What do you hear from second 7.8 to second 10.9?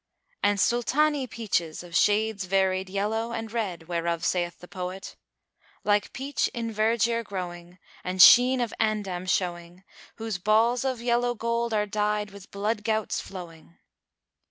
* And sheen of Andam[FN#397] showing: Whose balls